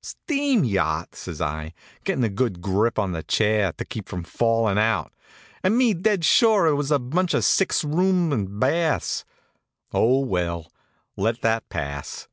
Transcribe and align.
"Steam 0.00 0.62
yacht!" 0.62 1.16
says 1.16 1.40
I, 1.40 1.74
gettin' 2.04 2.22
a 2.22 2.28
good 2.28 2.62
grip 2.62 3.00
on 3.00 3.10
the 3.10 3.24
chair, 3.24 3.72
to 3.72 3.84
keep 3.84 4.08
from 4.08 4.22
falling 4.22 4.78
out. 4.78 5.12
"And 5.64 5.76
me 5.76 5.92
dead 5.92 6.24
sure 6.24 6.68
it 6.68 6.74
was 6.76 6.92
a 6.92 7.00
bunch 7.00 7.34
of 7.34 7.44
six 7.44 7.82
room 7.82 8.32
and 8.32 8.60
baths! 8.60 9.24
Oh, 9.92 10.20
well, 10.20 10.70
let 11.16 11.40
that 11.42 11.68
pass. 11.68 12.28